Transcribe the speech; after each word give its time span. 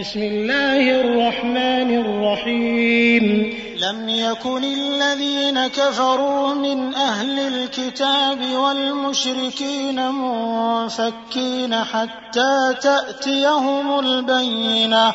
بسم 0.00 0.22
الله 0.22 1.00
الرحمن 1.00 1.90
الرحيم. 2.00 3.54
لم 3.80 4.08
يكن 4.08 4.64
الذين 4.64 5.66
كفروا 5.66 6.54
من 6.54 6.94
أهل 6.94 7.38
الكتاب 7.38 8.38
والمشركين 8.54 10.10
منفكين 10.10 11.74
حتى 11.74 12.74
تأتيهم 12.82 13.98
البينة. 13.98 15.14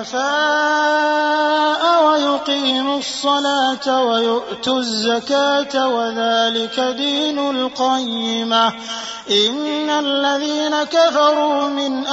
حنفاء 0.00 1.82
ويقيموا 2.04 2.98
الصلاة 2.98 4.02
ويؤتوا 4.02 4.78
الزكاة 4.78 5.88
وذلك 5.88 6.80
دين 6.80 7.38
القيمة. 7.38 8.72
إن 9.30 9.90
الذين 9.90 10.84
كفروا 10.84 11.68
من 11.68 12.06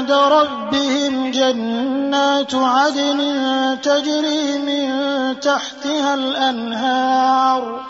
عند 0.00 0.12
ربهم 0.12 1.30
جنات 1.30 2.54
عدن 2.54 3.20
تجري 3.82 4.58
من 4.58 4.90
تحتها 5.40 6.14
الأنهار 6.14 7.80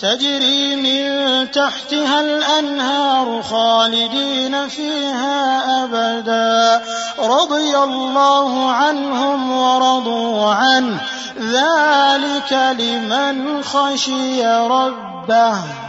تجري 0.00 0.76
من 0.76 1.50
تحتها 1.50 2.20
الأنهار 2.20 3.42
خالدين 3.42 4.68
فيها 4.68 5.84
أبدا. 5.84 6.84
رضي 7.18 7.78
الله 7.78 8.70
عنهم 8.70 9.58
ورضوا 9.58 10.52
عنه. 10.52 11.00
ذلك 11.40 12.52
لمن 12.52 13.62
خشي 13.62 14.46
ربه. 14.46 15.85